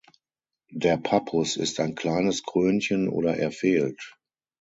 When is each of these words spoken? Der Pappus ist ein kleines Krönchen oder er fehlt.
Der 0.71 0.97
Pappus 0.97 1.57
ist 1.57 1.79
ein 1.79 1.93
kleines 1.93 2.41
Krönchen 2.41 3.07
oder 3.07 3.37
er 3.37 3.51
fehlt. 3.51 4.17